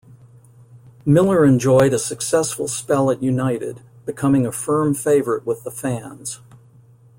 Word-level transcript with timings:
Miller 1.05 1.45
enjoyed 1.45 1.93
a 1.93 1.99
successful 1.99 2.67
spell 2.67 3.11
at 3.11 3.21
United, 3.21 3.83
becoming 4.03 4.47
a 4.47 4.51
firm 4.51 4.95
favourite 4.95 5.45
with 5.45 5.63
the 5.63 5.69
fans. 5.69 6.39